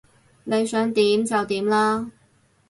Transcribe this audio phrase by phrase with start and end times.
[0.45, 2.09] 你想點就點啦